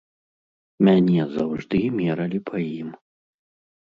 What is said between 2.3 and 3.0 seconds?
па ім.